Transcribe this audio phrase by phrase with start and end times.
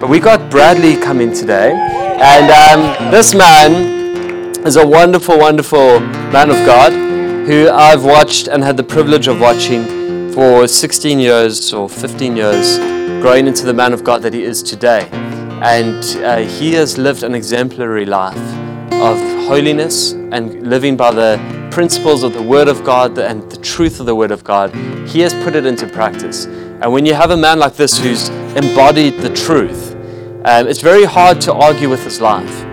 [0.00, 6.50] But we got Bradley coming today, and um, this man is a wonderful, wonderful man
[6.50, 6.92] of God
[7.48, 12.78] who I've watched and had the privilege of watching for 16 years or 15 years,
[13.20, 15.08] growing into the man of God that he is today.
[15.62, 18.38] And uh, he has lived an exemplary life
[18.92, 19.18] of
[19.48, 24.06] holiness and living by the principles of the Word of God and the truth of
[24.06, 24.72] the Word of God.
[25.08, 26.44] He has put it into practice.
[26.44, 29.87] And when you have a man like this who's embodied the truth,
[30.48, 32.64] um, it's very hard to argue with his life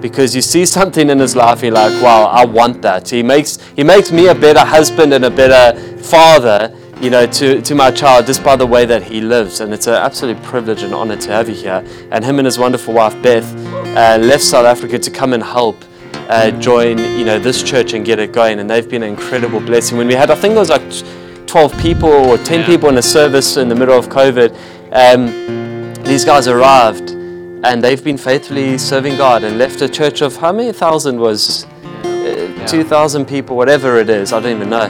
[0.00, 3.08] because you see something in his life, you're like, wow, I want that.
[3.08, 7.60] He makes, he makes me a better husband and a better father, you know, to,
[7.60, 9.58] to my child just by the way that he lives.
[9.58, 11.84] And it's an absolute privilege and honor to have you here.
[12.12, 13.52] And him and his wonderful wife, Beth,
[13.96, 15.82] uh, left South Africa to come and help
[16.28, 18.60] uh, join, you know, this church and get it going.
[18.60, 19.98] And they've been an incredible blessing.
[19.98, 22.66] When we had, I think it was like 12 people or 10 yeah.
[22.66, 24.54] people in a service in the middle of COVID,
[24.92, 27.23] um, these guys arrived
[27.64, 31.64] and they've been faithfully serving God and left a church of how many thousand was
[32.04, 32.66] uh, yeah.
[32.66, 34.84] 2,000 people, whatever it is, I don't even know,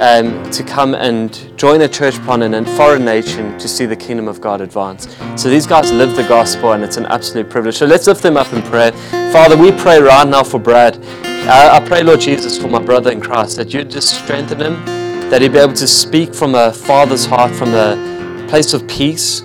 [0.00, 3.96] um, to come and join a church plant in a foreign nation to see the
[3.96, 5.14] kingdom of God advance.
[5.36, 7.76] So these guys live the gospel and it's an absolute privilege.
[7.76, 8.92] So let's lift them up in prayer.
[9.32, 11.04] Father, we pray right now for Brad.
[11.48, 15.42] I pray, Lord Jesus, for my brother in Christ, that you just strengthen him that
[15.42, 19.42] he'd be able to speak from a father's heart, from a place of peace,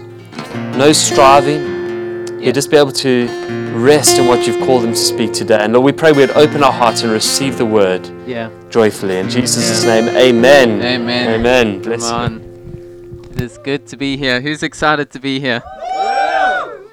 [0.76, 1.75] no striving.
[2.46, 3.26] He'd just be able to
[3.74, 5.58] rest in what you've called him to speak today.
[5.60, 8.52] And Lord, we pray we'd open our hearts and receive the word yeah.
[8.70, 9.18] joyfully.
[9.18, 10.02] In Jesus' yeah.
[10.02, 10.80] name, amen.
[10.80, 11.40] Amen.
[11.40, 11.82] Amen.
[11.82, 12.34] Bless Come on.
[12.44, 13.32] You.
[13.32, 14.42] It is good to be here.
[14.42, 15.64] Who's excited to be here?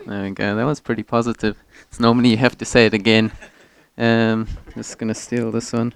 [0.07, 0.57] There we go.
[0.57, 1.59] That was pretty positive.
[1.83, 3.31] It's normally you have to say it again.
[3.99, 5.93] Um, just gonna steal this one.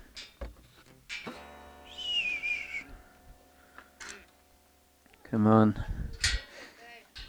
[5.30, 5.82] Come on.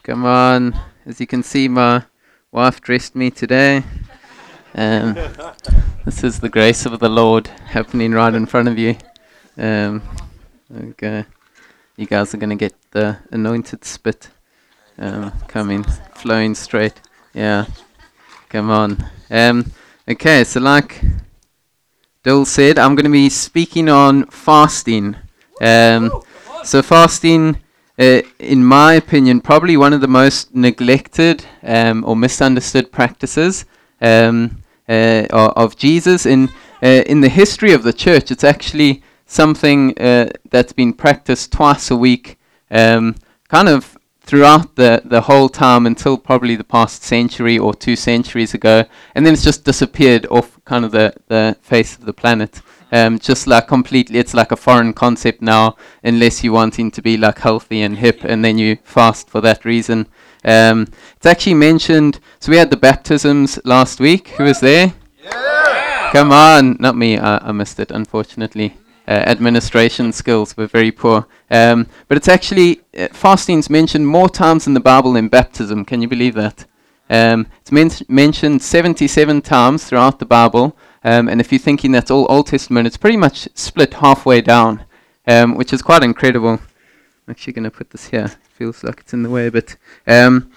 [0.03, 0.77] Come on.
[1.05, 2.03] As you can see, my
[2.57, 3.83] wife dressed me today.
[4.73, 5.13] Um,
[6.05, 8.95] this is the grace of the Lord happening right in front of you.
[9.59, 10.01] Um,
[10.75, 11.25] okay.
[11.97, 14.29] You guys are going to get the anointed spit
[14.97, 15.83] um, coming,
[16.15, 16.99] flowing straight.
[17.31, 17.67] Yeah.
[18.49, 19.05] Come on.
[19.29, 19.71] Um,
[20.09, 20.99] okay, so like
[22.23, 25.15] Dill said, I'm going to be speaking on fasting.
[25.61, 26.23] Um,
[26.63, 27.61] so fasting
[27.99, 33.65] uh, in my opinion, probably one of the most neglected um, or misunderstood practices
[34.01, 36.49] um, uh, of Jesus in
[36.83, 38.29] uh, in the history of the church.
[38.31, 42.37] It's actually something uh, that's been practiced twice a week,
[42.71, 43.15] um,
[43.47, 48.53] kind of throughout the, the whole time until probably the past century or two centuries
[48.53, 48.83] ago,
[49.15, 52.61] and then it's just disappeared off kind of the, the face of the planet.
[52.91, 57.17] Um, just like completely, it's like a foreign concept now, unless you're wanting to be
[57.17, 60.07] like healthy and hip, and then you fast for that reason.
[60.45, 60.87] Um,
[61.17, 62.19] it's actually mentioned.
[62.39, 64.29] So we had the baptisms last week.
[64.29, 64.93] Who was there?
[65.23, 66.09] Yeah.
[66.13, 67.17] Come on, not me.
[67.17, 68.77] I, I missed it, unfortunately.
[69.07, 71.27] Uh, administration skills were very poor.
[71.51, 75.85] Um, but it's actually uh, fasting's mentioned more times in the Bible than baptism.
[75.85, 76.65] Can you believe that?
[77.09, 80.77] Um, it's men- mentioned 77 times throughout the Bible.
[81.07, 84.83] Um, and if you're thinking that's all Old Testament, it's pretty much split halfway down,
[85.25, 86.49] um, which is quite incredible.
[86.49, 88.27] I'm actually going to put this here.
[88.49, 90.51] Feels like it's in the way, but um,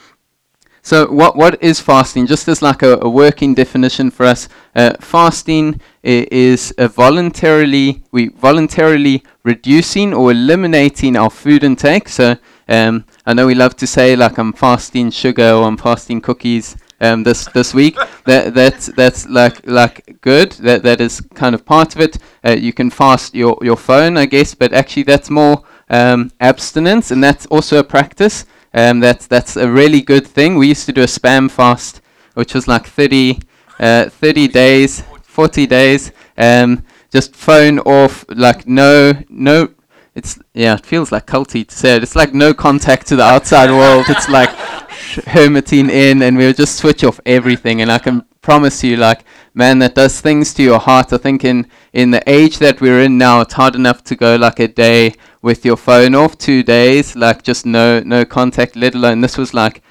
[0.83, 2.27] so what what is fasting?
[2.27, 8.31] Just as like a, a working definition for us, uh, fasting is a voluntarily we
[8.31, 12.09] voluntarily reducing or eliminating our food intake.
[12.09, 12.39] So
[12.69, 16.77] um, I know we love to say like I'm fasting sugar or I'm fasting cookies
[17.01, 17.97] um, this this week.
[18.25, 20.53] that that's that's like like good.
[20.53, 22.19] That that is kind of part of it.
[22.45, 27.11] Uh, you can fast your your phone, I guess, but actually that's more um, abstinence,
[27.11, 28.45] and that's also a practice.
[28.73, 30.57] Um, that's that's a really good thing.
[30.57, 32.01] We used to do a spam fast,
[32.35, 33.41] which was like 30,
[33.81, 36.13] uh, 30 days, 40 days.
[36.39, 39.71] Um, just phone off, like no no
[40.15, 42.03] it's yeah, it feels like culty to say it.
[42.03, 44.07] It's like no contact to the outside world.
[44.09, 44.51] It's like
[45.27, 47.81] hermiting in, and we'll just switch off everything.
[47.81, 49.25] And I can promise you, like
[49.55, 51.13] man, that does things to your heart.
[51.13, 54.37] I think in in the age that we're in now, it's hard enough to go
[54.37, 58.77] like a day with your phone off, two days, like just no no contact.
[58.77, 59.83] Let alone this was like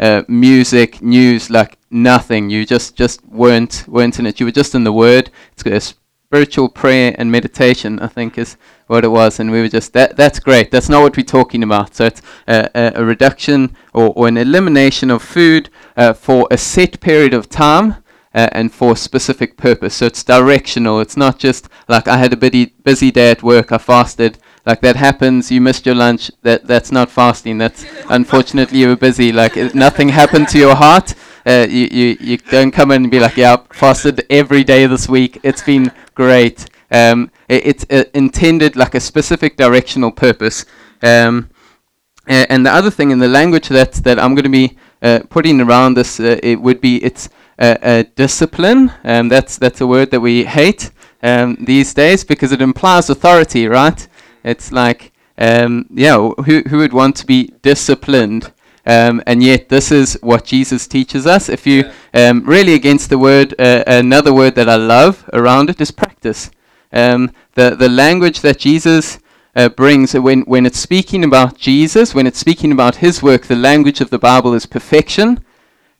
[0.00, 2.50] uh, music, news, like nothing.
[2.50, 4.40] You just just weren't weren't in it.
[4.40, 5.30] You were just in the Word.
[5.52, 5.94] It's
[6.26, 8.00] spiritual prayer and meditation.
[8.00, 8.56] I think is
[8.88, 10.16] what it was, and we were just that.
[10.16, 10.70] That's great.
[10.70, 11.94] That's not what we're talking about.
[11.94, 16.58] So it's a, a, a reduction or, or, an elimination of food uh, for a
[16.58, 17.96] set period of time,
[18.34, 19.94] uh, and for a specific purpose.
[19.94, 21.00] So it's directional.
[21.00, 24.38] It's not just like I had a busy, busy day at work, I fasted.
[24.66, 26.30] Like that happens, you missed your lunch.
[26.42, 27.58] That that's not fasting.
[27.58, 29.30] That's unfortunately you were busy.
[29.30, 31.14] Like it, nothing happened to your heart.
[31.46, 34.86] Uh, you, you you don't come in and be like, yeah, I fasted every day
[34.86, 35.38] this week.
[35.42, 36.68] It's been great.
[36.90, 40.64] Um, it, it's uh, intended like a specific directional purpose.
[41.02, 41.50] Um,
[42.26, 45.60] and the other thing in the language that that I'm going to be uh, putting
[45.60, 47.28] around this, uh, it would be it's
[47.58, 48.92] a, discipline.
[49.04, 50.90] Um, that's that's a word that we hate
[51.22, 54.06] um, these days because it implies authority, right?
[54.44, 58.52] It's like, um, yeah, who who would want to be disciplined?
[58.86, 61.48] Um, and yet, this is what Jesus teaches us.
[61.48, 65.80] If you um, really against the word, uh, another word that I love around it
[65.80, 66.50] is practice.
[66.92, 69.18] Um, the the language that Jesus
[69.56, 73.56] uh, brings when when it's speaking about Jesus, when it's speaking about His work, the
[73.56, 75.44] language of the Bible is perfection.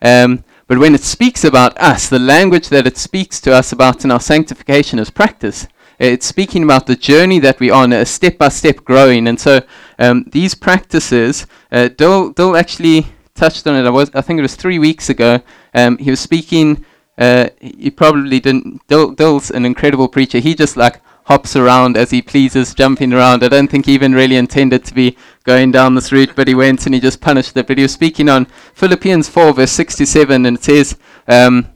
[0.00, 4.04] Um, but when it speaks about us, the language that it speaks to us about
[4.04, 5.66] in our sanctification is practice.
[5.98, 9.28] It's speaking about the journey that we're on, a step by step growing.
[9.28, 9.62] And so
[9.98, 13.86] um, these practices, uh, Dill, actually touched on it.
[13.86, 15.40] I, was, I think it was three weeks ago.
[15.74, 16.84] Um, he was speaking.
[17.16, 18.86] Uh, he probably didn't.
[18.88, 20.38] Dill, Dill's an incredible preacher.
[20.38, 23.42] He just like hops around as he pleases, jumping around.
[23.42, 26.54] I don't think he even really intended to be going down this route, but he
[26.54, 27.66] went and he just punished it.
[27.66, 30.96] But he was speaking on Philippians 4, verse 67, and it says,
[31.26, 31.68] um,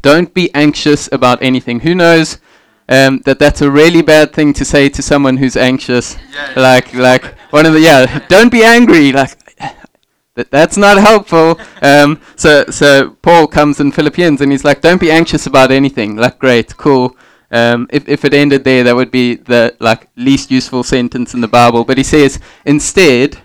[0.00, 1.80] Don't be anxious about anything.
[1.80, 2.38] Who knows?
[2.88, 6.16] Um, that that's a really bad thing to say to someone who's anxious.
[6.32, 6.60] Yeah, yeah.
[6.60, 8.26] Like, like one of the yeah.
[8.28, 9.12] Don't be angry.
[9.12, 9.36] Like,
[10.34, 11.60] that that's not helpful.
[11.82, 16.16] Um, so, so Paul comes in Philippians and he's like, "Don't be anxious about anything."
[16.16, 17.16] Like, great, cool.
[17.50, 21.40] Um, if, if it ended there, that would be the like least useful sentence in
[21.40, 21.84] the Bible.
[21.84, 23.38] But he says, instead,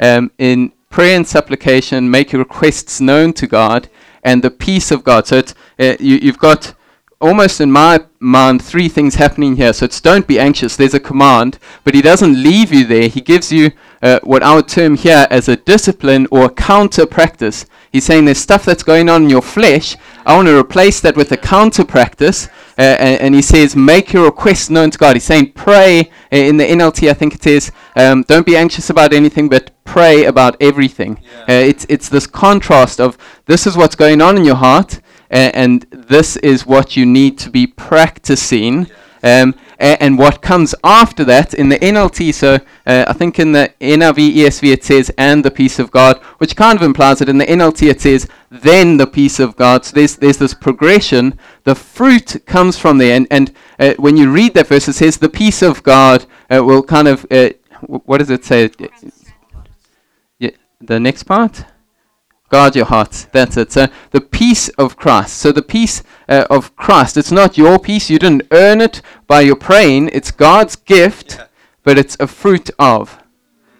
[0.00, 3.88] um, in prayer and supplication, make your requests known to God,
[4.22, 5.26] and the peace of God.
[5.26, 6.74] So it's, uh, you, you've got
[7.24, 9.72] almost in my mind three things happening here.
[9.72, 10.76] So it's don't be anxious.
[10.76, 13.08] There's a command, but he doesn't leave you there.
[13.08, 13.72] He gives you
[14.02, 17.64] uh, what I would term here as a discipline or a counter practice.
[17.92, 19.96] He's saying there's stuff that's going on in your flesh.
[20.26, 22.48] I want to replace that with a counter practice.
[22.76, 25.14] Uh, and, and, he says, make your request known to God.
[25.14, 26.10] He's saying, pray.
[26.32, 29.70] Uh, in the NLT, I think it is, um, don't be anxious about anything, but
[29.84, 31.22] pray about everything.
[31.22, 31.42] Yeah.
[31.42, 33.16] Uh, it's, it's this contrast of
[33.46, 35.00] this is what's going on in your heart,
[35.34, 38.86] and this is what you need to be practicing.
[39.22, 43.72] Um, and what comes after that in the NLT, so uh, I think in the
[43.80, 47.38] NIV, ESV it says, and the peace of God, which kind of implies that in
[47.38, 49.84] the NLT it says, then the peace of God.
[49.84, 51.38] So there's, there's this progression.
[51.64, 53.16] The fruit comes from there.
[53.16, 56.62] And, and uh, when you read that verse, it says, the peace of God uh,
[56.62, 58.70] will kind of, uh, what does it say?
[60.38, 61.64] Yeah, the next part?
[62.54, 63.26] Guard your heart.
[63.32, 63.72] That's it.
[63.72, 65.38] So the peace of Christ.
[65.38, 67.16] So the peace uh, of Christ.
[67.16, 68.08] It's not your peace.
[68.08, 70.10] You didn't earn it by your praying.
[70.12, 71.46] It's God's gift, yeah.
[71.82, 73.18] but it's a fruit of.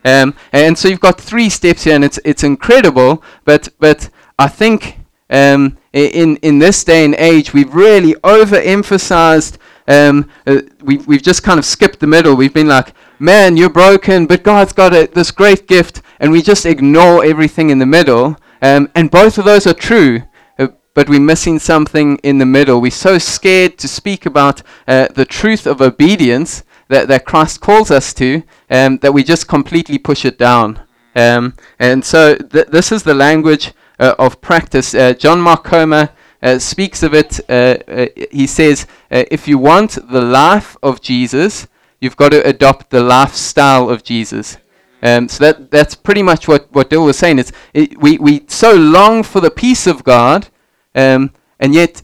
[0.05, 3.23] Um, and so you've got three steps here, and it's it's incredible.
[3.45, 4.11] But but
[4.41, 4.99] I think
[5.31, 9.57] um, in in this day and age, we've really overemphasized.
[9.87, 12.35] Um, uh, we've we've just kind of skipped the middle.
[12.35, 16.43] We've been like, man, you're broken, but God's got a, this great gift, and we
[16.43, 18.37] just ignore everything in the middle.
[18.65, 20.23] Um, and both of those are true,
[20.59, 22.81] uh, but we're missing something in the middle.
[22.81, 27.91] We're so scared to speak about uh, the truth of obedience that, that Christ calls
[27.91, 30.81] us to um, that we just completely push it down.
[31.15, 34.95] Um, and so th- this is the language uh, of practice.
[34.95, 36.09] Uh, John Mark Comer
[36.43, 37.41] uh, speaks of it.
[37.51, 41.69] Uh, he says, if you want the life of Jesus,
[42.01, 44.57] you've got to adopt the lifestyle of Jesus.
[45.05, 47.39] Um, so that that's pretty much what, what Dill was saying.
[47.39, 50.49] It's it, we we so long for the peace of God,
[50.95, 51.31] um,
[51.61, 52.03] and yet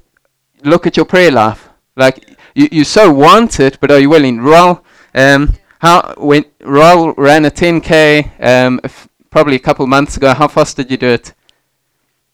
[0.63, 1.71] look at your prayer life.
[1.97, 4.41] Like you, you so want it, but are you willing?
[4.43, 10.35] Roel, um, how when Roel ran a 10k um, f- probably a couple months ago.
[10.35, 11.33] How fast did you do it?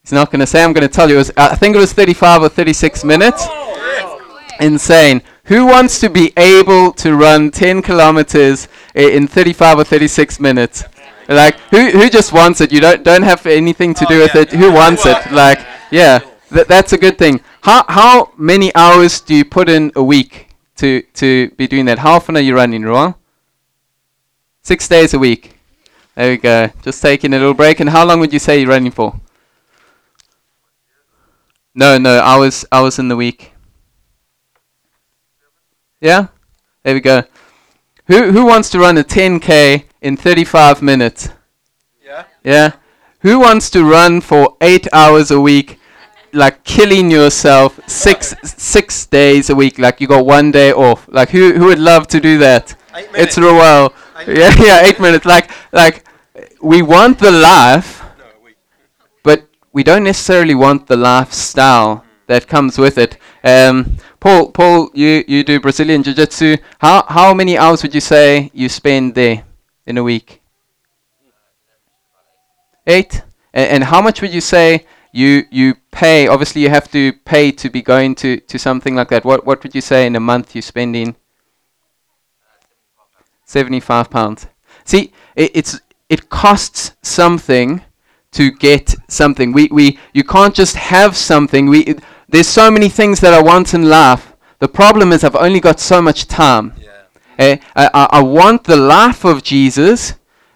[0.02, 0.64] He's not going to say.
[0.64, 1.16] I'm going to tell you.
[1.16, 3.46] It was, I think it was 35 or 36 minutes.
[4.60, 5.22] Insane.
[5.46, 10.84] Who wants to be able to run 10 kilometers in 35 or 36 minutes?
[11.28, 12.72] Like, who, who just wants it?
[12.72, 14.40] You don't, don't have anything to oh do with yeah.
[14.42, 14.50] it.
[14.50, 15.18] Who wants it?
[15.30, 15.60] Like,
[15.90, 16.20] yeah,
[16.52, 17.40] th- that's a good thing.
[17.62, 22.00] How, how many hours do you put in a week to, to be doing that?
[22.00, 23.16] How often are you running, Roel?
[24.62, 25.58] Six days a week.
[26.16, 26.70] There we go.
[26.82, 27.78] Just taking a little break.
[27.78, 29.20] And how long would you say you're running for?
[31.72, 33.52] No, no, hours, hours in the week.
[36.00, 36.28] Yeah?
[36.82, 37.22] There we go.
[38.06, 41.30] Who who wants to run a 10k in 35 minutes?
[42.04, 42.24] Yeah.
[42.44, 42.72] Yeah.
[43.20, 45.78] Who wants to run for 8 hours a week
[46.32, 49.78] like killing yourself six six days a week.
[49.78, 51.08] Like you got one day off.
[51.08, 52.74] Like who who would love to do that?
[52.94, 53.52] Eight It's minutes.
[53.60, 53.92] well.
[54.26, 55.24] Yeah, yeah, eight minutes.
[55.24, 56.04] Like like
[56.60, 58.54] we want the life, No, we,
[59.22, 63.18] but we don't necessarily want the lifestyle that comes with it.
[63.44, 66.56] Um, Paul, Paul, you, you do Brazilian Jiu Jitsu.
[66.78, 69.44] How how many hours would you say you spend there
[69.86, 70.42] in a week?
[72.86, 73.22] Eight.
[73.52, 76.28] And, and how much would you say you you pay?
[76.28, 79.24] Obviously, you have to pay to be going to, to something like that.
[79.24, 81.16] What what would you say in a month you're spending?
[83.44, 84.48] Seventy-five pounds.
[84.84, 87.82] See, it, it's it costs something
[88.32, 89.52] to get something.
[89.52, 91.66] We we you can't just have something.
[91.66, 91.94] We
[92.28, 94.34] there's so many things that I want in life.
[94.58, 96.72] The problem is I've only got so much time.
[96.80, 96.90] yeah.
[97.38, 100.14] Eh, I, I, I want the life of Jesus,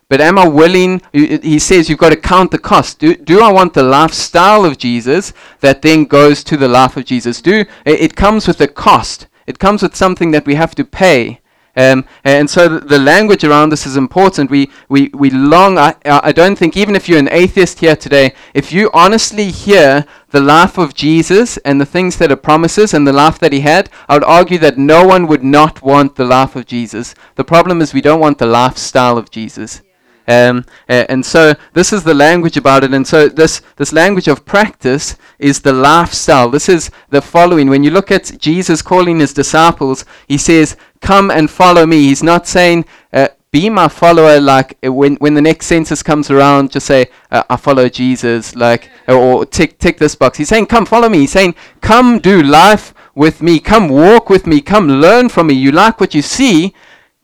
[0.09, 1.03] but am I willing?
[1.13, 2.99] He says you've got to count the cost.
[2.99, 7.05] Do, do I want the lifestyle of Jesus that then goes to the life of
[7.05, 7.41] Jesus?
[7.41, 9.29] Do it, it comes with a cost.
[9.47, 11.40] It comes with something that we have to pay.
[11.81, 14.51] Um, and so the, the language around this is important.
[14.51, 18.35] We, we, we long, I, I don't think, even if you're an atheist here today,
[18.53, 23.07] if you honestly hear the life of Jesus and the things that are promises and
[23.07, 26.25] the life that he had, I would argue that no one would not want the
[26.25, 27.15] life of Jesus.
[27.37, 29.83] The problem is we don't want the lifestyle of Jesus.
[30.31, 32.95] Um, and so this is the language about it.
[32.95, 36.49] And so this, this language of practice is the lifestyle.
[36.49, 37.69] This is the following.
[37.69, 42.03] When you look at Jesus calling his disciples, he says, Come and follow me.
[42.03, 46.31] He's not saying, uh, be my follower like uh, when when the next census comes
[46.31, 50.65] around just say uh, i follow jesus like or tick tick this box he's saying
[50.67, 54.87] come follow me he's saying come do life with me come walk with me come
[54.87, 56.73] learn from me you like what you see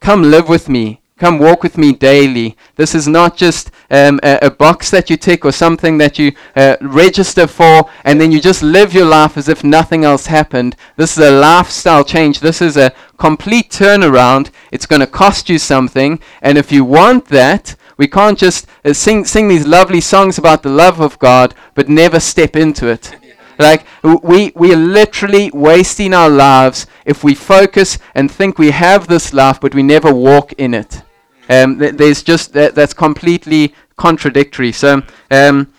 [0.00, 2.54] come live with me come walk with me daily.
[2.75, 6.32] This is not just um, a, a box that you tick or something that you
[6.54, 10.76] uh, register for and then you just live your life as if nothing else happened.
[10.96, 12.40] This is a lifestyle change.
[12.40, 14.50] This is a complete turnaround.
[14.70, 16.20] It's going to cost you something.
[16.42, 20.62] And if you want that we can't just uh, sing, sing these lovely songs about
[20.62, 23.16] the love of god but never step into it.
[23.58, 29.06] Like we we are literally wasting our lives if we focus and think we have
[29.08, 31.00] this life but we never walk in it
[31.48, 35.72] um, th- there's just that, that's completely contradictory so um,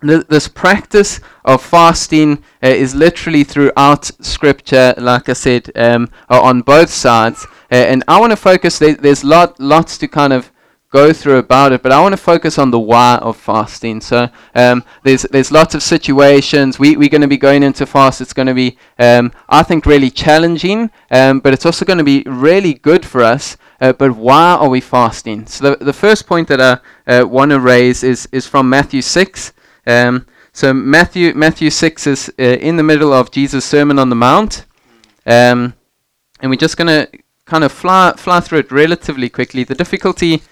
[0.00, 6.62] th- this practice of fasting uh, is literally throughout scripture like i said um, on
[6.62, 10.52] both sides uh, and i want to focus there, there's lot lots to kind of
[10.92, 14.00] go through about it, but I want to focus on the why of fasting.
[14.00, 16.78] So um, there's there's lots of situations.
[16.78, 18.20] We we're going to be going into fast.
[18.20, 22.04] It's going to be um, I think really challenging, um, but it's also going to
[22.04, 23.56] be really good for us.
[23.82, 25.44] Uh, but why are we fasting?
[25.46, 26.78] So the the first point that I
[27.12, 29.52] uh, want to raise is is from Matthew six.
[29.84, 34.14] Um, so Matthew Matthew six is uh, in the middle of Jesus' Sermon on the
[34.14, 34.66] Mount,
[35.26, 35.74] um,
[36.40, 37.08] and we're just going to
[37.44, 39.64] kind of fly fly through it relatively quickly.
[39.64, 40.42] The difficulty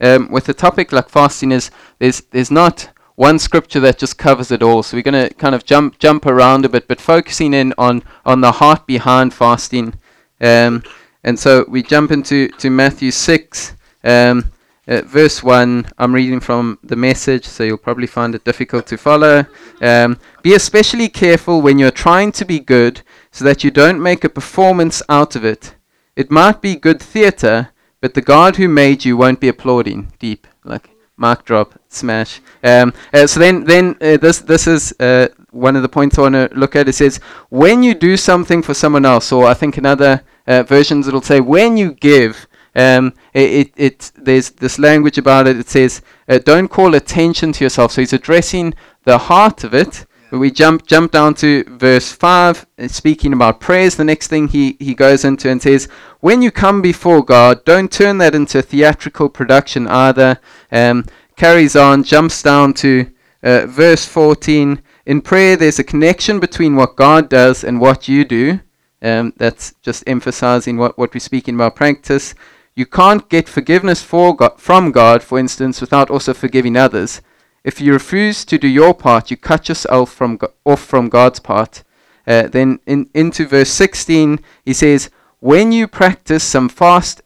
[0.00, 1.70] um, with a topic like fasting is
[2.00, 4.82] there's there's not one scripture that just covers it all.
[4.82, 8.02] So we're going to kind of jump jump around a bit, but focusing in on
[8.24, 9.94] on the heart behind fasting.
[10.40, 10.82] Um,
[11.24, 13.74] and so we jump into to Matthew six.
[14.04, 14.52] Um,
[14.88, 18.96] uh, verse 1, I'm reading from the message, so you'll probably find it difficult to
[18.96, 19.46] follow.
[19.80, 24.24] Um, be especially careful when you're trying to be good, so that you don't make
[24.24, 25.76] a performance out of it.
[26.16, 30.12] It might be good theatre, but the God who made you won't be applauding.
[30.18, 30.90] Deep, like
[31.22, 32.40] mark drop, smash.
[32.62, 36.22] Um, uh, so then, then uh, this this is uh, one of the points I
[36.22, 36.88] want to look at.
[36.88, 40.64] It says when you do something for someone else, or I think in other uh,
[40.64, 42.46] versions it'll say when you give.
[42.74, 45.58] Um, it, it, it there's this language about it.
[45.58, 47.92] It says uh, don't call attention to yourself.
[47.92, 48.72] So he's addressing
[49.04, 50.06] the heart of it.
[50.32, 53.96] But we jump jump down to verse five, uh, speaking about prayers.
[53.96, 55.88] The next thing he, he goes into and says,
[56.20, 60.40] when you come before God, don't turn that into a theatrical production either.
[60.70, 61.04] Um,
[61.36, 63.12] carries on, jumps down to
[63.42, 64.80] uh, verse 14.
[65.04, 68.60] In prayer, there's a connection between what God does and what you do.
[69.02, 72.34] Um, that's just emphasizing what, what we're speaking about practice.
[72.74, 77.20] You can't get forgiveness for God, from God, for instance, without also forgiving others.
[77.64, 81.84] If you refuse to do your part, you cut yourself from off from God's part.
[82.26, 87.20] Uh, then in, into verse 16, he says, when you practice some fast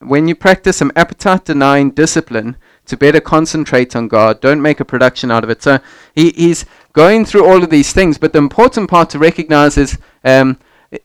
[0.00, 4.84] when you practice some appetite denying discipline to better concentrate on God, don't make a
[4.84, 5.62] production out of it.
[5.62, 5.78] So
[6.14, 9.98] he, he's going through all of these things, but the important part to recognize is
[10.24, 10.58] um,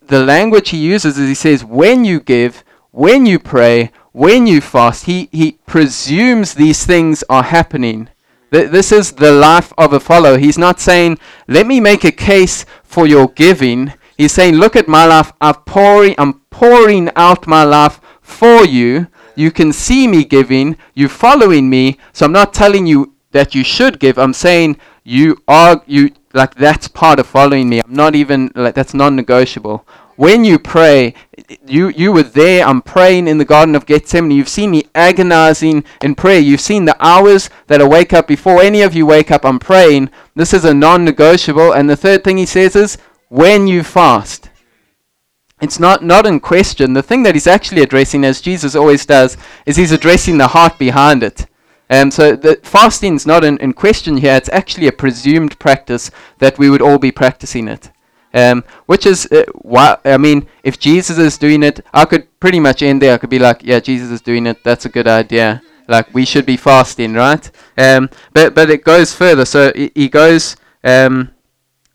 [0.08, 4.60] the language he uses is he says, when you give, when you pray, when you
[4.60, 8.10] fast, he, he presumes these things are happening.
[8.52, 10.38] Th- this is the life of a follower.
[10.38, 13.94] He's not saying, let me make a case for your giving.
[14.18, 15.32] He's saying, look at my life.
[15.40, 19.08] I'm pouring, I'm pouring out my life for you.
[19.36, 20.78] You can see me giving.
[20.94, 21.98] You're following me.
[22.12, 24.18] So I'm not telling you that you should give.
[24.18, 27.82] I'm saying you are you like that's part of following me.
[27.82, 29.86] I'm not even like that's non-negotiable.
[30.20, 31.14] When you pray,
[31.66, 32.68] you you were there.
[32.68, 34.32] I'm praying in the Garden of Gethsemane.
[34.32, 36.40] You've seen me agonizing in prayer.
[36.40, 39.46] You've seen the hours that I wake up before any of you wake up.
[39.46, 40.10] I'm praying.
[40.36, 41.72] This is a non-negotiable.
[41.72, 42.98] And the third thing he says is
[43.30, 44.50] when you fast.
[45.62, 46.92] It's not, not in question.
[46.92, 50.78] The thing that he's actually addressing, as Jesus always does, is he's addressing the heart
[50.78, 51.46] behind it.
[51.90, 54.36] Um, so the fasting is not in, in question here.
[54.36, 57.90] It's actually a presumed practice that we would all be practicing it.
[58.34, 62.60] Um, which is uh, why I mean, if Jesus is doing it, I could pretty
[62.60, 63.14] much end there.
[63.14, 64.64] I could be like, yeah, Jesus is doing it.
[64.64, 65.62] That's a good idea.
[65.88, 67.50] Like we should be fasting, right?
[67.78, 69.46] Um, but but it goes further.
[69.46, 70.56] So he, goes.
[70.84, 71.32] Um,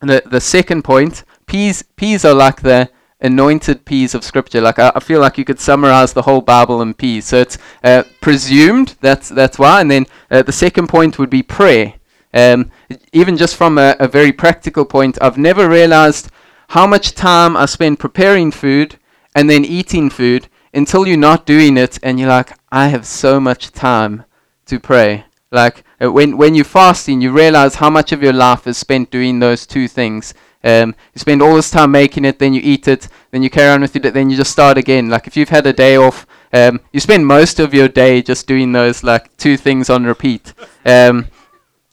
[0.01, 4.61] the the second point, P's P's are like the anointed P's of scripture.
[4.61, 7.27] Like I, I, feel like you could summarize the whole Bible in P's.
[7.27, 8.97] So it's uh, presumed.
[9.01, 9.81] That's that's why.
[9.81, 11.95] And then uh, the second point would be prayer.
[12.35, 12.73] Um,
[13.13, 16.31] even just from a, a, very practical point, I've never realized
[16.71, 18.99] how much time I spend preparing food
[19.37, 23.39] and then eating food until you're not doing it and you're like, I have so
[23.39, 24.25] much time
[24.67, 25.27] to pray.
[25.53, 29.13] Like uh, when when you're fasting, you realize how much of your life is spent
[29.13, 30.35] doing those two things.
[30.65, 33.71] Um, you spend all this time making it, then you eat it, then you carry
[33.71, 35.09] on with it, then you just start again.
[35.09, 38.49] Like if you've had a day off, um, you spend most of your day just
[38.49, 40.53] doing those like two things on repeat.
[40.85, 41.29] Um,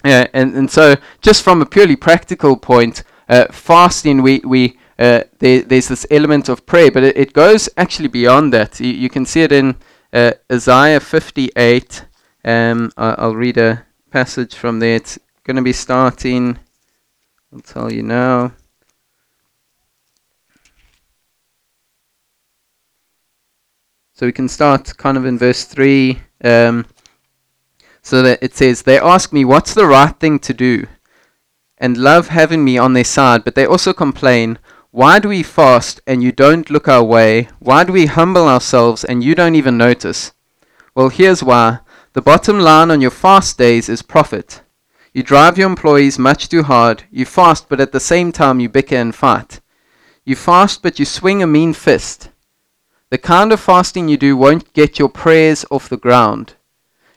[0.04, 5.24] yeah, and, and so just from a purely practical point, uh, fasting, we, we uh,
[5.40, 8.80] there, there's this element of prayer, but it, it goes actually beyond that.
[8.80, 9.76] You, you can see it in
[10.14, 12.06] uh, Isaiah 58.
[12.44, 14.96] Um, I, I'll read a passage from there.
[14.96, 16.60] It's going to be starting,
[17.52, 18.54] I'll tell you now.
[24.14, 26.22] So we can start kind of in verse 3.
[26.44, 26.86] Um,
[28.02, 30.88] so that it says, They ask me, What's the right thing to do?
[31.78, 34.60] And love having me on their side, but they also complain,
[34.92, 37.50] Why do we fast and you don't look our way?
[37.60, 40.32] Why do we humble ourselves and you don't even notice?
[40.96, 41.80] Well, here's why.
[42.14, 44.62] The bottom line on your fast days is profit.
[45.14, 47.04] You drive your employees much too hard.
[47.12, 49.62] You fast, but at the same time you bicker and fight.
[50.24, 52.30] You fast, but you swing a mean fist.
[53.10, 56.56] The kind of fasting you do won't get your prayers off the ground.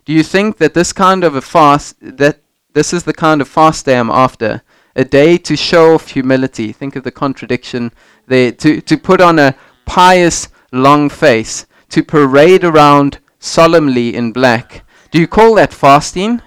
[0.04, 2.40] Do you think that this kind of a fast, that
[2.74, 4.62] this is the kind of fast day I am after?
[4.94, 6.72] A day to show off humility.
[6.72, 7.90] Think of the contradiction
[8.26, 8.52] there.
[8.52, 11.66] To, to put on a pious, long face.
[11.90, 14.84] To parade around solemnly in black.
[15.10, 16.42] Do you call that fasting?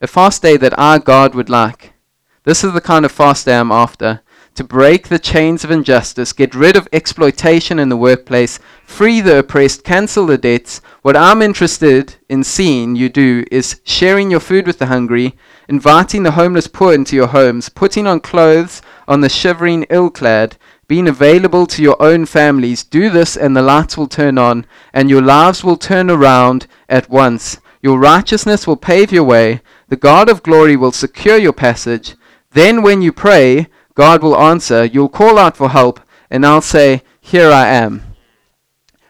[0.00, 1.94] A fast day that our God would like.
[2.42, 4.20] This is the kind of fast day I am after
[4.54, 9.38] to break the chains of injustice, get rid of exploitation in the workplace, free the
[9.38, 10.80] oppressed, cancel the debts.
[11.02, 15.36] What I'm interested in seeing you do is sharing your food with the hungry,
[15.68, 20.56] inviting the homeless poor into your homes, putting on clothes on the shivering ill clad,
[20.86, 22.84] being available to your own families.
[22.84, 27.08] Do this, and the lights will turn on, and your lives will turn around at
[27.10, 27.58] once.
[27.82, 29.62] Your righteousness will pave your way.
[29.88, 32.14] The God of glory will secure your passage.
[32.52, 34.84] Then, when you pray, God will answer.
[34.84, 38.02] You'll call out for help, and I'll say, Here I am.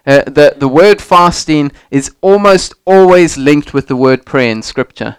[0.06, 5.16] Uh, the, the word fasting is almost always linked with the word prayer in Scripture.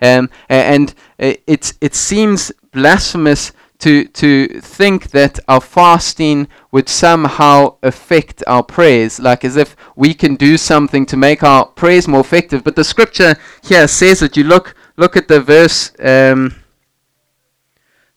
[0.00, 8.42] Um, and it, it seems blasphemous to, to think that our fasting would somehow affect
[8.46, 12.64] our prayers, like as if we can do something to make our prayers more effective.
[12.64, 15.92] But the scripture here says that you look, look at the verse.
[16.00, 16.56] Um,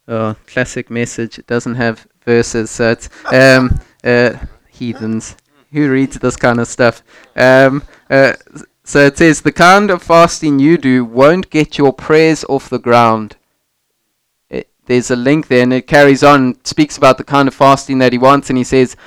[0.07, 1.37] Oh, classic message.
[1.37, 4.33] It doesn't have verses, so it's um, uh,
[4.69, 5.37] heathens.
[5.71, 7.03] Who reads this kind of stuff?
[7.35, 8.33] Um, uh,
[8.83, 12.79] so it says, The kind of fasting you do won't get your prayers off the
[12.79, 13.37] ground.
[14.49, 17.99] It, there's a link there, and it carries on, speaks about the kind of fasting
[17.99, 18.97] that he wants, and he says,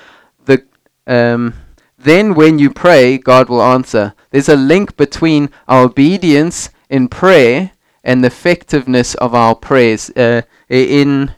[0.47, 0.65] the
[1.07, 1.55] um,
[1.99, 4.15] Then when you pray, God will answer.
[4.31, 7.73] There's a link between our obedience in prayer
[8.05, 10.11] and the effectiveness of our prayers.
[10.11, 11.33] Uh, in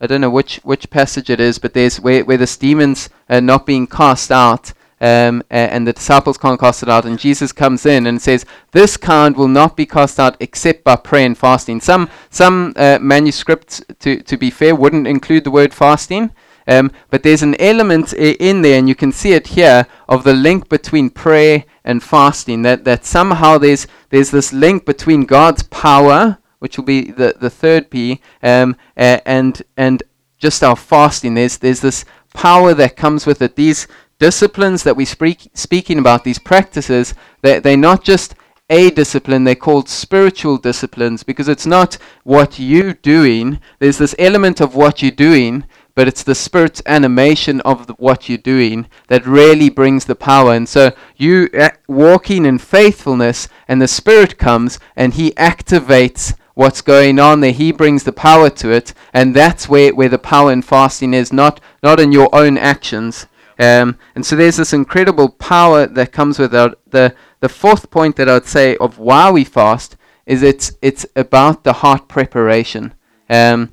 [0.00, 3.42] I don't know which which passage it is, but there's where, where the demons are
[3.42, 7.84] not being cast out, um, and the disciples can't cast it out, and Jesus comes
[7.84, 11.82] in and says, "This kind will not be cast out except by prayer and fasting."
[11.82, 16.30] Some some uh, manuscripts, to to be fair, wouldn't include the word fasting.
[16.66, 20.34] Um, but there's an element in there, and you can see it here, of the
[20.34, 22.62] link between prayer and fasting.
[22.62, 27.50] That that somehow there's there's this link between God's power, which will be the, the
[27.50, 30.02] third P, um, and and
[30.38, 31.34] just our fasting.
[31.34, 33.56] There's there's this power that comes with it.
[33.56, 38.34] These disciplines that we're speak, speaking about, these practices, they're, they're not just
[38.68, 43.58] a discipline, they're called spiritual disciplines because it's not what you're doing.
[43.80, 45.64] There's this element of what you're doing,
[46.00, 50.54] but it's the spirit's animation of the, what you're doing that really brings the power.
[50.54, 51.50] And so you
[51.88, 57.52] walking in faithfulness, and the spirit comes and he activates what's going on there.
[57.52, 61.34] He brings the power to it, and that's where, where the power in fasting is,
[61.34, 63.26] not, not in your own actions.
[63.58, 66.78] Um, and so there's this incredible power that comes with it.
[66.90, 71.04] The, the fourth point that I would say of why we fast is it's, it's
[71.14, 72.94] about the heart preparation.
[73.28, 73.70] Um,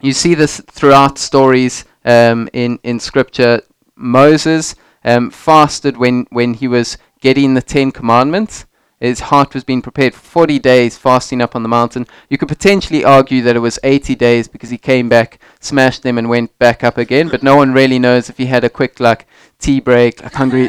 [0.00, 3.62] you see this throughout stories um, in, in Scripture.
[3.96, 8.64] Moses um, fasted when, when he was getting the Ten Commandments.
[9.00, 12.06] His heart was being prepared for 40 days fasting up on the mountain.
[12.28, 16.18] You could potentially argue that it was 80 days because he came back, smashed them,
[16.18, 17.28] and went back up again.
[17.28, 19.28] But no one really knows if he had a quick like
[19.60, 20.68] tea break, like hungry,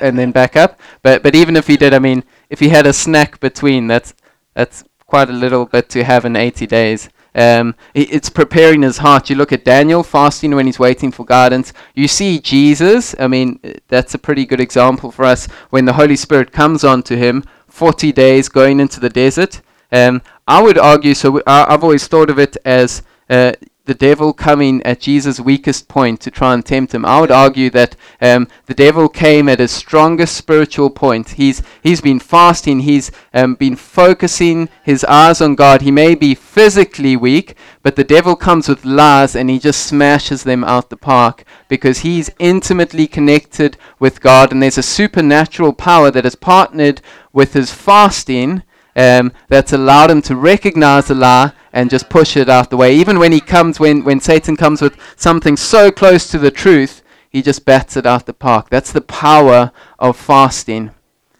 [0.00, 0.78] and then back up.
[1.02, 4.14] But but even if he did, I mean, if he had a snack between, that's
[4.54, 7.08] that's quite a little bit to have in 80 days.
[7.34, 9.28] Um, it's preparing his heart.
[9.28, 11.72] You look at Daniel fasting when he's waiting for guidance.
[11.94, 13.14] You see Jesus.
[13.18, 17.16] I mean, that's a pretty good example for us when the Holy Spirit comes onto
[17.16, 19.60] him 40 days going into the desert.
[19.90, 23.52] Um, I would argue, so I've always thought of it as uh,
[23.86, 27.04] the devil coming at Jesus' weakest point to try and tempt him.
[27.04, 31.30] I would argue that um, the devil came at his strongest spiritual point.
[31.30, 35.82] He's, he's been fasting, he's um, been focusing his eyes on God.
[35.82, 40.44] He may be physically weak, but the devil comes with lies and he just smashes
[40.44, 46.10] them out the park because he's intimately connected with God and there's a supernatural power
[46.10, 47.02] that is partnered
[47.34, 48.62] with his fasting
[48.96, 52.94] um, that's allowed him to recognize the lie and just push it out the way.
[52.94, 57.02] Even when he comes, when, when Satan comes with something so close to the truth,
[57.28, 58.70] he just bats it out the park.
[58.70, 60.92] That's the power of fasting.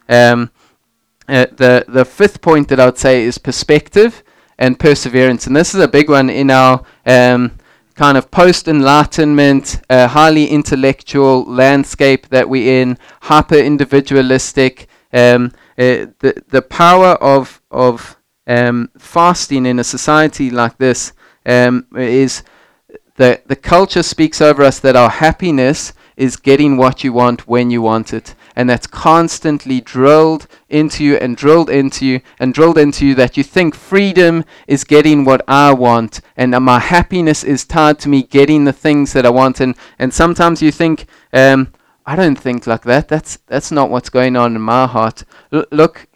[0.09, 0.51] Um,
[1.29, 4.25] uh, the, the fifth point that I would say is perspective
[4.59, 5.47] and perseverance.
[5.47, 7.53] And this is a big one in our um,
[7.95, 14.89] kind of post enlightenment, uh, highly intellectual landscape that we're in, hyper individualistic.
[15.13, 21.13] Um, uh, the the power of of um, fasting in a society like this
[21.47, 22.43] um, is
[23.17, 27.71] the the culture speaks over us that our happiness is getting what you want when
[27.71, 32.79] you want it, and that's constantly drilled into you and drilled into you and drilled
[32.79, 37.65] into you that you think freedom is getting what I want, and my happiness is
[37.65, 41.07] tied to me getting the things that I want, and and sometimes you think.
[41.33, 41.73] Um,
[42.07, 43.09] I don't think like that.
[43.09, 45.25] That's that's not what's going on in my heart.
[45.51, 46.07] L- look,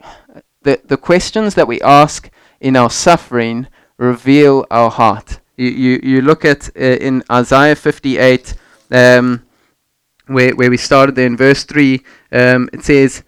[0.69, 2.29] the the questions that we ask
[2.59, 5.39] in our suffering reveal our heart.
[5.57, 8.55] You you, you look at uh, in Isaiah 58,
[8.91, 9.43] um,
[10.27, 12.03] where where we started there in verse three.
[12.31, 13.23] Um, it says.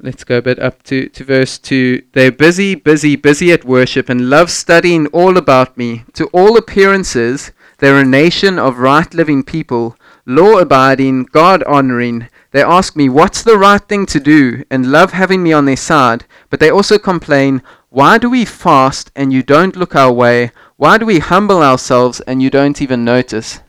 [0.00, 2.02] Let's go a bit up to, to verse 2.
[2.12, 6.04] They're busy, busy, busy at worship and love studying all about me.
[6.12, 12.28] To all appearances, they're a nation of right living people law abiding, God honoring.
[12.50, 14.64] They ask me, What's the right thing to do?
[14.70, 16.24] and love having me on their side.
[16.50, 20.52] But they also complain, Why do we fast and you don't look our way?
[20.76, 23.60] Why do we humble ourselves and you don't even notice?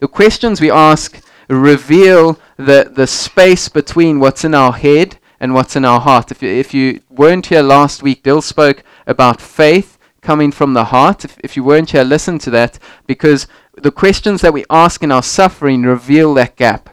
[0.00, 5.76] The questions we ask reveal the, the space between what's in our head and what's
[5.76, 6.30] in our heart.
[6.30, 10.86] If you, if you weren't here last week, Dill spoke about faith coming from the
[10.86, 11.24] heart.
[11.24, 13.46] If, if you weren't here, listen to that because
[13.76, 16.91] the questions that we ask in our suffering reveal that gap.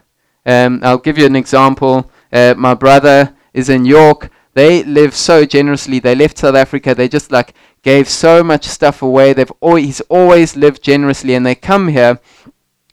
[0.49, 2.09] Um, I'll give you an example.
[2.33, 4.31] Uh, my brother is in York.
[4.55, 5.99] They live so generously.
[5.99, 6.95] They left South Africa.
[6.95, 9.33] They just like gave so much stuff away.
[9.33, 12.19] They've always, he's always lived generously, and they come here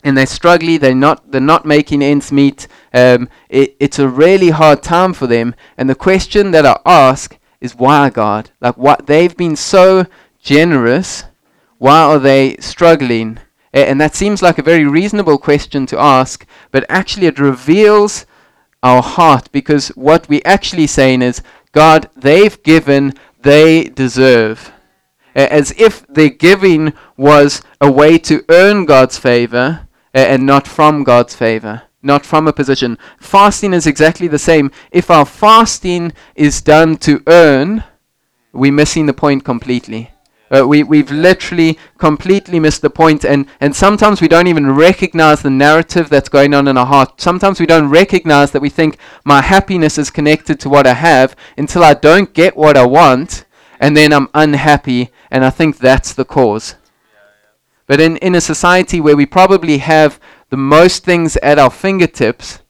[0.04, 0.80] and they're struggling.
[0.80, 2.68] They're not they're not making ends meet.
[2.92, 5.54] Um, it, it's a really hard time for them.
[5.78, 8.50] And the question that I ask is why God?
[8.60, 10.04] Like what they've been so
[10.42, 11.24] generous.
[11.78, 13.38] Why are they struggling?
[13.76, 18.24] And that seems like a very reasonable question to ask, but actually it reveals
[18.82, 23.12] our heart because what we're actually saying is, God, they've given,
[23.42, 24.72] they deserve.
[25.34, 31.34] As if their giving was a way to earn God's favor and not from God's
[31.34, 32.96] favor, not from a position.
[33.20, 34.70] Fasting is exactly the same.
[34.90, 37.84] If our fasting is done to earn,
[38.54, 40.12] we're missing the point completely.
[40.48, 45.42] Uh, we, we've literally completely missed the point, and, and sometimes we don't even recognize
[45.42, 47.20] the narrative that's going on in our heart.
[47.20, 51.34] Sometimes we don't recognize that we think my happiness is connected to what I have
[51.58, 53.44] until I don't get what I want,
[53.80, 56.76] and then I'm unhappy, and I think that's the cause.
[57.86, 62.60] But in, in a society where we probably have the most things at our fingertips,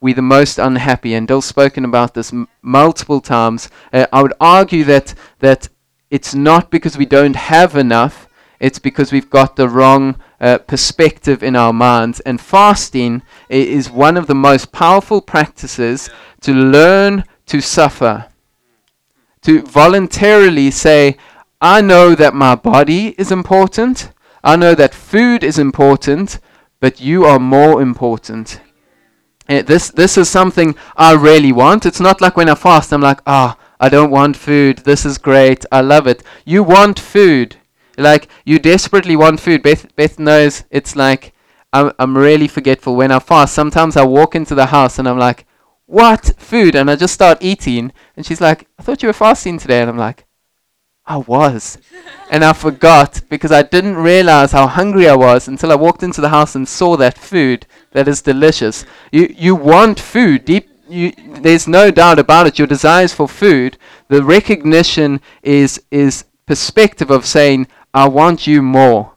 [0.00, 1.14] we're the most unhappy.
[1.14, 3.68] And Dill's spoken about this m- multiple times.
[3.92, 5.68] Uh, I would argue that, that
[6.10, 11.42] it's not because we don't have enough, it's because we've got the wrong uh, perspective
[11.42, 12.20] in our minds.
[12.20, 16.10] And fasting is one of the most powerful practices
[16.42, 18.26] to learn to suffer.
[19.42, 21.16] To voluntarily say,
[21.60, 26.38] I know that my body is important, I know that food is important,
[26.80, 28.60] but you are more important.
[29.48, 31.84] Uh, this this is something I really want.
[31.84, 34.78] It's not like when I fast, I'm like, ah, I don't want food.
[34.78, 35.64] This is great.
[35.72, 36.22] I love it.
[36.44, 37.56] You want food.
[37.96, 39.62] Like you desperately want food.
[39.62, 41.32] Beth Beth knows it's like
[41.72, 43.54] I'm I'm really forgetful when I fast.
[43.54, 45.46] Sometimes I walk into the house and I'm like,
[45.86, 46.76] what food?
[46.76, 47.92] And I just start eating.
[48.16, 49.80] And she's like, I thought you were fasting today.
[49.80, 50.26] And I'm like,
[51.06, 51.78] I was.
[52.30, 56.20] and I forgot because I didn't realize how hungry I was until I walked into
[56.20, 58.84] the house and saw that food that is delicious.
[59.10, 60.44] You, you want food.
[60.44, 62.58] Deep, you, there's no doubt about it.
[62.58, 69.12] Your desires for food, the recognition is, is perspective of saying, I want you more.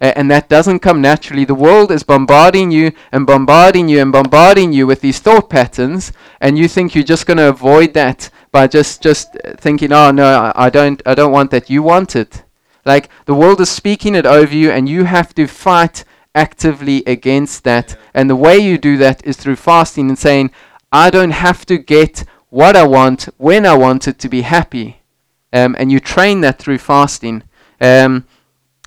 [0.00, 1.44] and that doesn't come naturally.
[1.44, 6.12] The world is bombarding you and bombarding you and bombarding you with these thought patterns,
[6.40, 10.24] and you think you're just going to avoid that by just just thinking, oh no,
[10.26, 11.70] I, I don't I don't want that.
[11.70, 12.42] You want it.
[12.84, 17.64] Like the world is speaking it over you, and you have to fight actively against
[17.64, 17.96] that.
[18.12, 20.50] And the way you do that is through fasting and saying,
[20.96, 25.02] I don't have to get what I want when I want it to be happy.
[25.52, 27.42] Um, and you train that through fasting.
[27.82, 28.24] Um,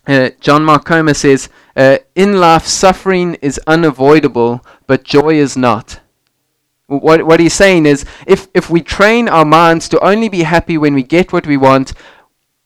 [0.08, 6.00] uh, John Mark says, uh, In life, suffering is unavoidable, but joy is not.
[6.88, 10.80] What, what he's saying is if, if we train our minds to only be happy
[10.80, 11.94] when we get what we want,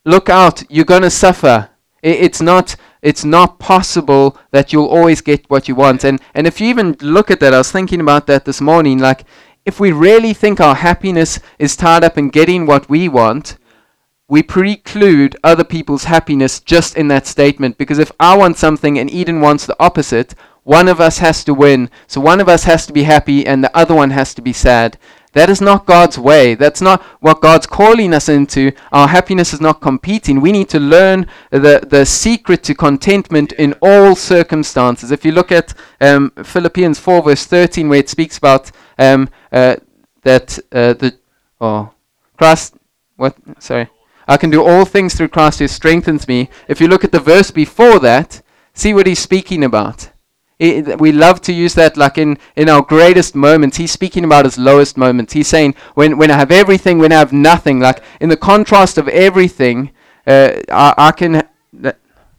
[0.06, 1.69] look out, you're going to suffer.
[2.01, 6.04] It, it's, not, it's not possible that you'll always get what you want.
[6.06, 8.98] And, and if you even look at that, I was thinking about that this morning,
[8.98, 9.26] like
[9.66, 13.58] if we really think our happiness is tied up in getting what we want,
[14.30, 17.78] we preclude other people's happiness just in that statement.
[17.78, 21.54] Because if I want something and Eden wants the opposite, one of us has to
[21.54, 21.89] win.
[22.08, 24.54] So one of us has to be happy and the other one has to be
[24.54, 24.98] sad.
[25.34, 26.54] That is not God's way.
[26.54, 28.72] That's not what God's calling us into.
[28.91, 30.41] Our happiness is not competing.
[30.41, 35.12] We need to learn the, the secret to contentment in all circumstances.
[35.12, 39.78] If you look at um, Philippians 4, verse 13, where it speaks about um, uh,
[40.22, 41.17] that uh, the
[41.60, 41.91] oh
[42.38, 42.76] Christ,
[43.15, 43.36] what?
[43.60, 43.89] Sorry,
[44.28, 46.50] I can do all things through Christ who strengthens me.
[46.67, 48.43] If you look at the verse before that,
[48.74, 50.12] see what he's speaking about
[50.99, 53.78] we love to use that like in, in our greatest moments.
[53.78, 55.34] He's speaking about his lowest moments.
[55.34, 58.97] He's saying, when, when I have everything, when I have nothing, like in the contrast
[58.97, 59.91] of everything,
[60.26, 61.36] uh, I, I can.
[61.84, 61.91] Uh,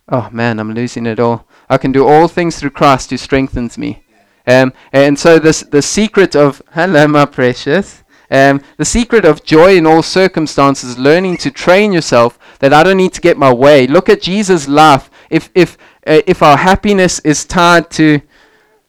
[0.08, 1.46] oh man, I'm losing it all.
[1.68, 4.04] I can do all things through Christ who strengthens me.
[4.46, 8.02] Um, and so this the secret of hello, my precious.
[8.30, 12.96] Um, the secret of joy in all circumstances, learning to train yourself that I don't
[12.96, 13.86] need to get my way.
[13.86, 15.10] Look at Jesus' life.
[15.30, 18.20] If if uh, if our happiness is tied to,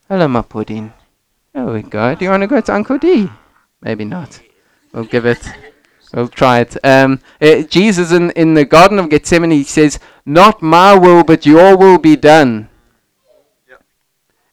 [0.08, 0.94] hello, my pudding.
[1.54, 2.16] There we go.
[2.16, 3.30] Do you want to go to Uncle D?
[3.82, 4.42] Maybe not.
[4.92, 5.40] We'll give it.
[6.14, 6.78] We'll try it.
[6.84, 11.78] Um, uh, Jesus in, in the Garden of Gethsemane says, Not my will, but your
[11.78, 12.70] will be done.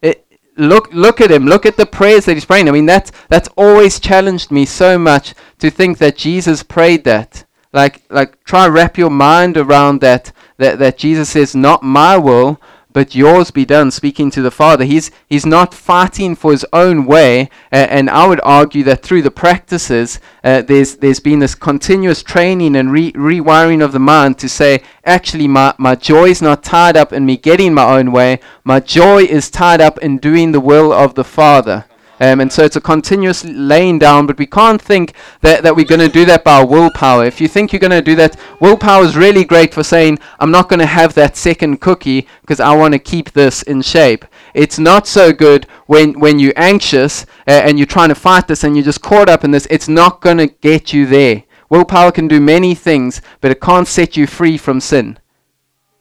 [0.01, 1.47] It, look, look at him.
[1.47, 2.69] Look at the prayers that he's praying.
[2.69, 7.45] I mean, that's, that's always challenged me so much to think that Jesus prayed that.
[7.73, 12.61] Like, like try wrap your mind around that that, that Jesus says, Not my will,
[12.93, 14.85] but yours be done, speaking to the Father.
[14.85, 17.49] He's, he's not fighting for his own way.
[17.73, 22.23] Uh, and I would argue that through the practices, uh, there's, there's been this continuous
[22.23, 26.63] training and re- rewiring of the mind to say, actually, my, my joy is not
[26.63, 28.41] tied up in me getting my own way.
[28.65, 31.87] My joy is tied up in doing the will of the Father.
[32.23, 35.85] Um, and so it's a continuous laying down, but we can't think that, that we're
[35.85, 37.25] going to do that by willpower.
[37.25, 40.53] If you think you're going to do that, willpower is really great for saying, I'm
[40.53, 44.25] not going to have that second cookie because I want to keep this in shape.
[44.55, 48.63] It's not so good when, when you're anxious uh, and you're trying to fight this
[48.63, 49.67] and you're just caught up in this.
[49.69, 51.43] It's not going to get you there.
[51.71, 55.19] Willpower can do many things, but it can't set you free from sin.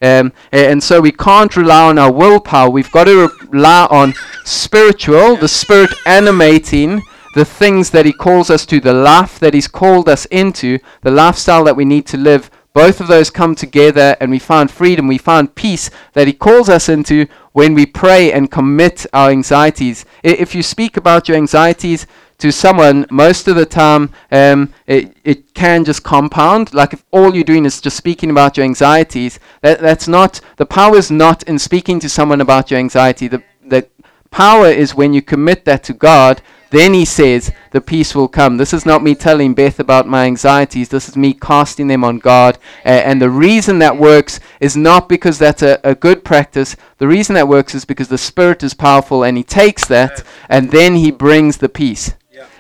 [0.02, 2.70] Um, and so we can't rely on our willpower.
[2.70, 4.14] We've got to rely on
[4.46, 7.02] spiritual, the Spirit animating
[7.36, 11.12] the things that He calls us to, the life that He's called us into, the
[11.12, 15.08] lifestyle that we need to live both of those come together and we find freedom,
[15.08, 20.06] we find peace that He calls us into when we pray and commit our anxieties.
[20.24, 22.08] If you speak about your anxieties
[22.42, 26.74] to someone, most of the time um, it, it can just compound.
[26.74, 30.66] Like if all you're doing is just speaking about your anxieties, that, that's not, the
[30.66, 33.28] power is not in speaking to someone about your anxiety.
[33.28, 33.88] The, the
[34.30, 38.56] power is when you commit that to God then he says, The peace will come.
[38.56, 40.88] This is not me telling Beth about my anxieties.
[40.88, 42.58] This is me casting them on God.
[42.86, 46.78] Uh, and the reason that works is not because that's a, a good practice.
[46.98, 50.72] The reason that works is because the Spirit is powerful and he takes that and
[50.72, 52.14] then he brings the peace.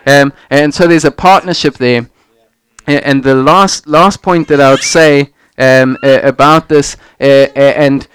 [0.05, 2.09] Um, and so there's a partnership there.
[2.87, 8.07] And the last, last point that I would say um, uh, about this, uh, and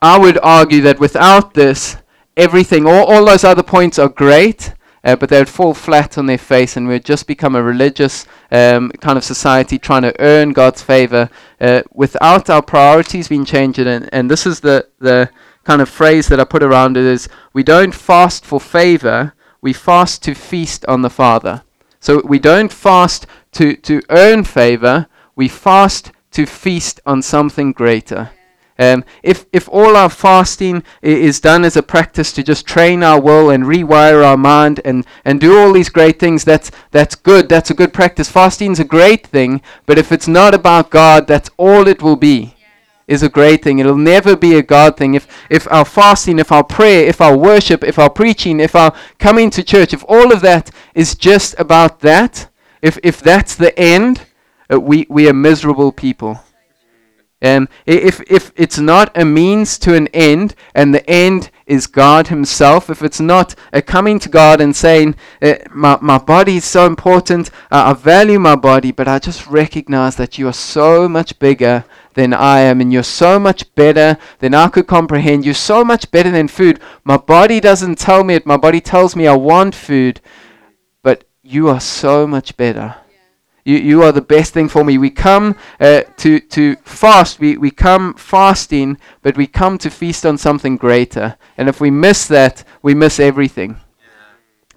[0.00, 1.96] I would argue that without this,
[2.36, 4.74] everything, all, all those other points are great
[5.06, 8.26] uh, but they would fall flat on their face and we'd just become a religious
[8.50, 13.78] um, kind of society trying to earn God's favor uh, without our priorities being changed.
[13.78, 15.30] And, and this is the, the
[15.62, 19.72] kind of phrase that I put around it is we don't fast for favor, we
[19.72, 21.62] fast to feast on the Father.
[22.00, 28.30] So we don't fast to, to earn favor, we fast to feast on something greater.
[28.78, 33.20] Um, if, if all our fasting is done as a practice to just train our
[33.20, 37.48] will and rewire our mind and, and do all these great things, that's, that's good.
[37.48, 38.30] That's a good practice.
[38.30, 42.55] Fasting's a great thing, but if it's not about God, that's all it will be.
[43.08, 43.78] Is a great thing.
[43.78, 45.14] It'll never be a God thing.
[45.14, 48.92] If if our fasting, if our prayer, if our worship, if our preaching, if our
[49.20, 52.48] coming to church, if all of that is just about that,
[52.82, 54.22] if if that's the end,
[54.72, 56.40] uh, we we are miserable people.
[57.42, 62.28] And if, if it's not a means to an end, and the end is God
[62.28, 66.64] Himself, if it's not a coming to God and saying, uh, my, my body is
[66.64, 71.08] so important, uh, I value my body, but I just recognize that you are so
[71.10, 71.84] much bigger
[72.16, 75.44] than I am, and you're so much better than I could comprehend.
[75.44, 76.80] You're so much better than food.
[77.04, 80.20] My body doesn't tell me it, my body tells me I want food,
[81.02, 82.96] but you are so much better.
[83.66, 84.96] You, you are the best thing for me.
[84.96, 87.38] We come uh, to, to fast.
[87.38, 91.36] We, we come fasting, but we come to feast on something greater.
[91.58, 93.76] And if we miss that, we miss everything.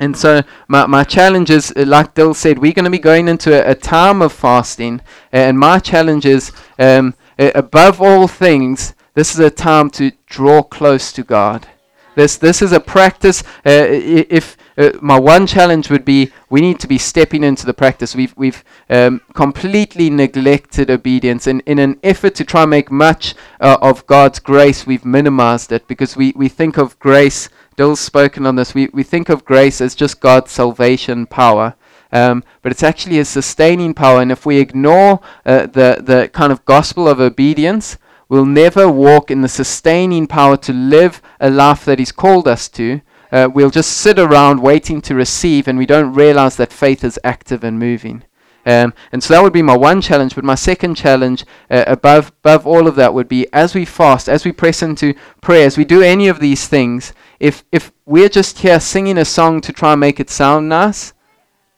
[0.02, 3.28] And so my, my challenge is, uh, like Dill said, we're going to be going
[3.28, 5.02] into a, a time of fasting.
[5.32, 10.62] And my challenge is, um, uh, above all things, this is a time to draw
[10.62, 11.68] close to God.
[12.16, 13.44] This, this is a practice.
[13.66, 13.88] Uh,
[14.30, 18.16] if uh, my one challenge would be we need to be stepping into the practice.
[18.16, 23.36] We've we've um, completely neglected obedience, and in an effort to try and make much
[23.60, 27.50] uh, of God's grace, we've minimized it because we we think of grace.
[27.76, 28.74] Dill's spoken on this.
[28.74, 31.76] We we think of grace as just God's salvation power.
[32.12, 36.52] Um, but it's actually a sustaining power, and if we ignore uh, the the kind
[36.52, 37.98] of gospel of obedience,
[38.30, 42.68] we'll never walk in the sustaining power to live a life that He's called us
[42.70, 47.04] to, uh, we'll just sit around waiting to receive and we don't realize that faith
[47.04, 48.24] is active and moving.
[48.66, 50.36] Um, and so that would be my one challenge.
[50.36, 54.28] But my second challenge, uh, above, above all of that, would be as we fast,
[54.28, 58.30] as we press into prayer, as we do any of these things, if, if we're
[58.30, 61.14] just here singing a song to try and make it sound nice,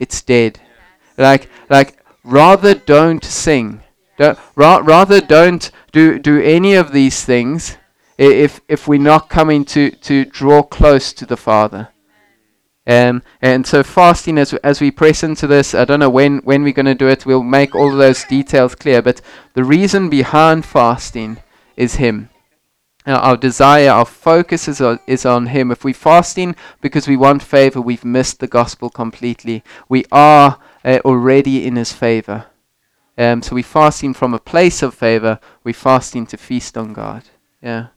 [0.01, 0.59] it's dead.
[1.17, 3.83] Like, like rather don't sing.
[4.17, 7.77] Don't, ra- rather don't do, do any of these things
[8.17, 11.89] if if we're not coming to to draw close to the Father.
[12.85, 16.63] Um, and so fasting, as as we press into this, I don't know when when
[16.63, 17.25] we're going to do it.
[17.25, 19.01] We'll make all those details clear.
[19.01, 19.21] But
[19.53, 21.37] the reason behind fasting
[21.77, 22.30] is Him.
[23.05, 25.71] Uh, our desire, our focus is on, is on Him.
[25.71, 29.63] If we're fasting because we want favor, we've missed the gospel completely.
[29.89, 32.45] We are uh, already in His favor.
[33.17, 35.39] Um, so we're fasting from a place of favor.
[35.63, 37.23] We're fasting to feast on God.
[37.61, 37.87] Yeah.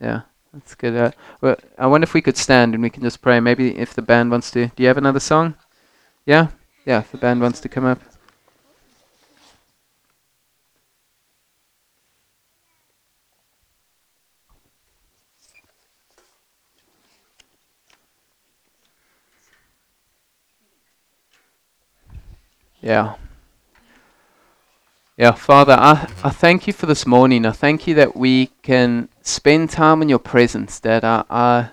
[0.00, 0.96] Yeah, that's good.
[0.96, 3.40] Uh, well, I wonder if we could stand and we can just pray.
[3.40, 4.66] Maybe if the band wants to.
[4.68, 5.54] Do you have another song?
[6.24, 6.48] Yeah?
[6.84, 8.00] Yeah, if the band wants to come up.
[22.86, 23.16] Yeah.
[25.16, 27.44] Yeah, Father, I, I thank you for this morning.
[27.44, 30.78] I thank you that we can spend time in your presence.
[30.78, 31.70] That I, I,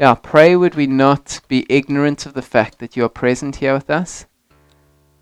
[0.00, 3.54] yeah, I pray would we not be ignorant of the fact that you are present
[3.54, 4.26] here with us.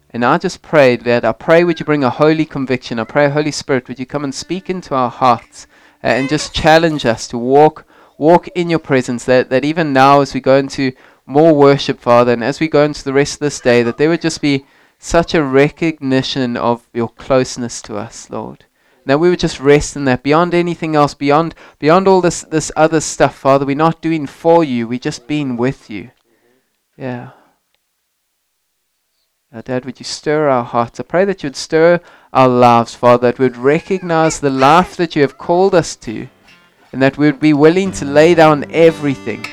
[0.09, 2.99] And I just pray that I pray would you bring a holy conviction.
[2.99, 5.67] I pray, Holy Spirit, would you come and speak into our hearts
[6.03, 7.85] uh, and just challenge us to walk
[8.17, 9.27] walk in your presence.
[9.27, 10.93] That that even now as we go into
[11.27, 14.09] more worship, Father, and as we go into the rest of this day, that there
[14.09, 14.65] would just be
[15.03, 18.65] such a recognition of your closeness to us, Lord.
[19.05, 22.71] That we would just rest in that beyond anything else, beyond beyond all this this
[22.77, 23.67] other stuff, Father.
[23.67, 26.13] We're not doing for you, we're just being with you.
[26.97, 27.31] Yeah.
[29.51, 31.01] Now, Dad, would you stir our hearts?
[31.01, 32.01] I pray that you would stir
[32.33, 36.29] our lives, Father, that we would recognize the life that you have called us to,
[36.93, 39.45] and that we would be willing to lay down everything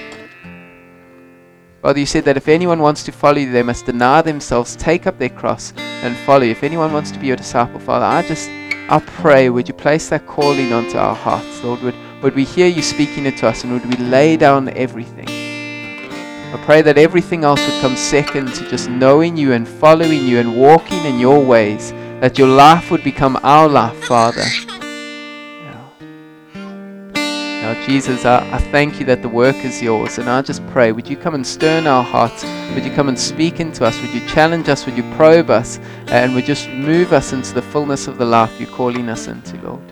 [1.82, 5.08] Father, you said that if anyone wants to follow you, they must deny themselves, take
[5.08, 6.52] up their cross, and follow you.
[6.52, 8.50] If anyone wants to be your disciple, Father, I just,
[8.90, 11.82] I pray, would you place that calling onto our hearts, Lord?
[11.82, 15.30] Would, would we hear you speaking it to us, and would we lay down everything?
[15.30, 20.40] I pray that everything else would come second to just knowing you and following you
[20.40, 24.44] and walking in your ways, that your life would become our life, Father.
[27.70, 30.92] Now, Jesus, I, I thank you that the work is yours, and I just pray,
[30.92, 32.44] would you come and stir in our hearts?
[32.74, 34.02] Would you come and speak into us?
[34.02, 34.88] Would you challenge us?
[34.88, 35.78] Would you probe us?
[36.08, 39.56] And would just move us into the fullness of the life you're calling us into,
[39.62, 39.84] Lord?